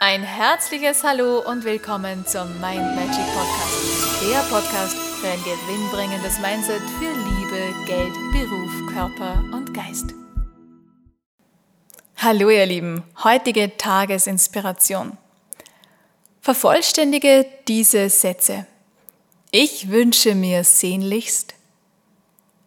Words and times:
Ein 0.00 0.22
herzliches 0.22 1.02
Hallo 1.02 1.40
und 1.40 1.64
willkommen 1.64 2.24
zum 2.24 2.48
Mind 2.60 2.94
Magic 2.94 3.26
Podcast. 3.34 4.22
Der 4.22 4.38
Podcast 4.48 4.96
für 4.96 5.26
ein 5.26 5.42
gewinnbringendes 5.42 6.38
Mindset 6.38 6.80
für 7.00 7.10
Liebe, 7.10 7.74
Geld, 7.84 8.14
Beruf, 8.30 8.92
Körper 8.92 9.42
und 9.52 9.74
Geist. 9.74 10.14
Hallo 12.16 12.48
ihr 12.48 12.66
Lieben, 12.66 13.02
heutige 13.24 13.76
Tagesinspiration. 13.76 15.18
Vervollständige 16.42 17.44
diese 17.66 18.08
Sätze. 18.08 18.68
Ich 19.50 19.88
wünsche 19.88 20.36
mir 20.36 20.62
sehnlichst. 20.62 21.54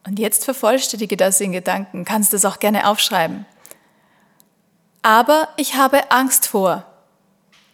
Und 0.05 0.19
jetzt 0.19 0.43
vervollständige 0.43 1.15
das 1.15 1.39
in 1.39 1.53
Gedanken, 1.53 2.03
kannst 2.03 2.33
es 2.33 2.43
auch 2.43 2.59
gerne 2.59 2.89
aufschreiben. 2.89 3.45
Aber 5.01 5.47
ich 5.55 5.75
habe 5.75 6.11
Angst 6.11 6.45
vor. 6.45 6.90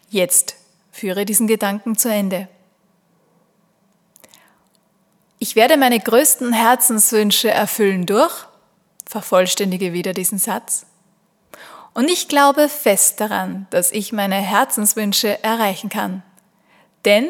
Jetzt 0.09 0.55
führe 0.91 1.25
diesen 1.25 1.47
Gedanken 1.47 1.97
zu 1.97 2.09
Ende. 2.09 2.47
Ich 5.39 5.55
werde 5.55 5.77
meine 5.77 5.99
größten 5.99 6.53
Herzenswünsche 6.53 7.51
erfüllen 7.51 8.05
durch, 8.05 8.47
vervollständige 9.05 9.93
wieder 9.93 10.13
diesen 10.13 10.39
Satz. 10.39 10.85
Und 11.93 12.09
ich 12.09 12.27
glaube 12.27 12.69
fest 12.69 13.19
daran, 13.19 13.67
dass 13.69 13.91
ich 13.91 14.13
meine 14.13 14.35
Herzenswünsche 14.35 15.43
erreichen 15.43 15.89
kann. 15.89 16.23
Denn, 17.05 17.27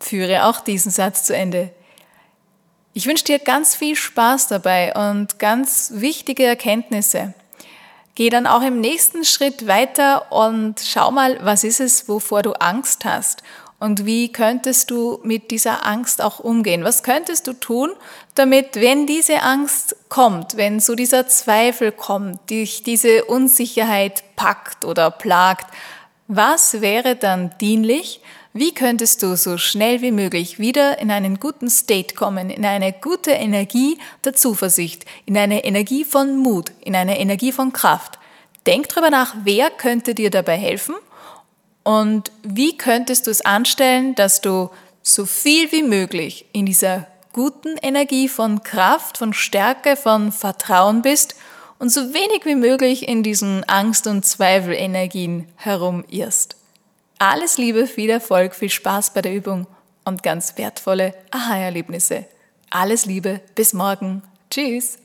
führe 0.00 0.44
auch 0.44 0.60
diesen 0.60 0.90
Satz 0.90 1.24
zu 1.24 1.34
Ende. 1.34 1.70
Ich 2.92 3.06
wünsche 3.06 3.24
dir 3.24 3.38
ganz 3.38 3.74
viel 3.74 3.96
Spaß 3.96 4.48
dabei 4.48 4.94
und 4.94 5.38
ganz 5.38 5.92
wichtige 5.94 6.44
Erkenntnisse. 6.44 7.34
Geh 8.18 8.30
dann 8.30 8.48
auch 8.48 8.62
im 8.62 8.80
nächsten 8.80 9.24
Schritt 9.24 9.68
weiter 9.68 10.32
und 10.32 10.80
schau 10.84 11.12
mal, 11.12 11.38
was 11.40 11.62
ist 11.62 11.78
es, 11.78 12.08
wovor 12.08 12.42
du 12.42 12.50
Angst 12.54 13.04
hast 13.04 13.44
und 13.78 14.06
wie 14.06 14.32
könntest 14.32 14.90
du 14.90 15.20
mit 15.22 15.52
dieser 15.52 15.86
Angst 15.86 16.20
auch 16.20 16.40
umgehen? 16.40 16.82
Was 16.82 17.04
könntest 17.04 17.46
du 17.46 17.52
tun, 17.52 17.92
damit, 18.34 18.74
wenn 18.74 19.06
diese 19.06 19.42
Angst 19.42 19.94
kommt, 20.08 20.56
wenn 20.56 20.80
so 20.80 20.96
dieser 20.96 21.28
Zweifel 21.28 21.92
kommt, 21.92 22.50
dich 22.50 22.82
diese 22.82 23.24
Unsicherheit 23.26 24.24
packt 24.34 24.84
oder 24.84 25.12
plagt, 25.12 25.72
was 26.26 26.80
wäre 26.80 27.14
dann 27.14 27.54
dienlich, 27.60 28.20
wie 28.58 28.74
könntest 28.74 29.22
du 29.22 29.36
so 29.36 29.56
schnell 29.56 30.02
wie 30.02 30.12
möglich 30.12 30.58
wieder 30.58 30.98
in 30.98 31.10
einen 31.10 31.38
guten 31.38 31.70
State 31.70 32.14
kommen, 32.14 32.50
in 32.50 32.64
eine 32.64 32.92
gute 32.92 33.30
Energie 33.30 33.98
der 34.24 34.34
Zuversicht, 34.34 35.04
in 35.26 35.36
eine 35.36 35.64
Energie 35.64 36.04
von 36.04 36.36
Mut, 36.36 36.72
in 36.80 36.96
eine 36.96 37.18
Energie 37.18 37.52
von 37.52 37.72
Kraft? 37.72 38.18
Denk 38.66 38.88
drüber 38.88 39.10
nach, 39.10 39.34
wer 39.44 39.70
könnte 39.70 40.14
dir 40.14 40.30
dabei 40.30 40.56
helfen 40.56 40.94
und 41.84 42.32
wie 42.42 42.76
könntest 42.76 43.26
du 43.26 43.30
es 43.30 43.40
anstellen, 43.40 44.14
dass 44.14 44.40
du 44.40 44.70
so 45.02 45.24
viel 45.24 45.72
wie 45.72 45.82
möglich 45.82 46.46
in 46.52 46.66
dieser 46.66 47.06
guten 47.32 47.76
Energie 47.78 48.28
von 48.28 48.62
Kraft, 48.62 49.18
von 49.18 49.32
Stärke, 49.32 49.96
von 49.96 50.32
Vertrauen 50.32 51.02
bist 51.02 51.36
und 51.78 51.90
so 51.90 52.12
wenig 52.12 52.44
wie 52.44 52.56
möglich 52.56 53.08
in 53.08 53.22
diesen 53.22 53.64
Angst- 53.64 54.06
und 54.06 54.26
Zweifelenergien 54.26 55.46
herumirrst. 55.56 56.57
Alles 57.20 57.58
Liebe, 57.58 57.88
viel 57.88 58.10
Erfolg, 58.10 58.54
viel 58.54 58.70
Spaß 58.70 59.12
bei 59.12 59.22
der 59.22 59.34
Übung 59.34 59.66
und 60.04 60.22
ganz 60.22 60.56
wertvolle 60.56 61.14
Aha-Erlebnisse. 61.32 62.26
Alles 62.70 63.06
Liebe, 63.06 63.40
bis 63.56 63.72
morgen. 63.72 64.22
Tschüss. 64.50 64.98